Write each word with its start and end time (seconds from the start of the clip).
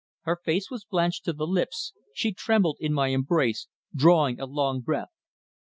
Her 0.23 0.39
face 0.43 0.71
was 0.71 0.83
blanched 0.83 1.25
to 1.25 1.33
the 1.33 1.45
lips, 1.45 1.93
she 2.11 2.33
trembled 2.33 2.77
in 2.79 2.91
my 2.91 3.09
embrace, 3.09 3.67
drawing 3.93 4.39
a 4.39 4.47
long 4.47 4.79
breath. 4.81 5.11